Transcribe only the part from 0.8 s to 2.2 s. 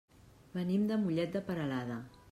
de Mollet de Peralada.